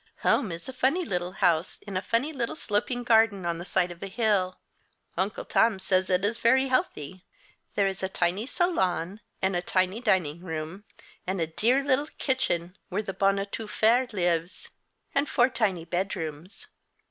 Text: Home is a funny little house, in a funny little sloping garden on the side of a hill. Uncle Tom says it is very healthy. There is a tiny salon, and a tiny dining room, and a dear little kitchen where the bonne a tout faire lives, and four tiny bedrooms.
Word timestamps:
Home 0.21 0.51
is 0.51 0.67
a 0.67 0.73
funny 0.73 1.05
little 1.05 1.33
house, 1.33 1.77
in 1.85 1.95
a 1.95 2.01
funny 2.01 2.33
little 2.33 2.55
sloping 2.55 3.03
garden 3.03 3.45
on 3.45 3.59
the 3.59 3.65
side 3.65 3.91
of 3.91 4.01
a 4.01 4.07
hill. 4.07 4.57
Uncle 5.15 5.45
Tom 5.45 5.77
says 5.77 6.09
it 6.09 6.25
is 6.25 6.39
very 6.39 6.69
healthy. 6.69 7.23
There 7.75 7.85
is 7.85 8.01
a 8.01 8.09
tiny 8.09 8.47
salon, 8.47 9.21
and 9.43 9.55
a 9.55 9.61
tiny 9.61 10.01
dining 10.01 10.39
room, 10.39 10.85
and 11.27 11.39
a 11.39 11.45
dear 11.45 11.83
little 11.83 12.07
kitchen 12.17 12.75
where 12.89 13.03
the 13.03 13.13
bonne 13.13 13.37
a 13.37 13.45
tout 13.45 13.69
faire 13.69 14.07
lives, 14.11 14.69
and 15.13 15.29
four 15.29 15.49
tiny 15.49 15.85
bedrooms. 15.85 16.65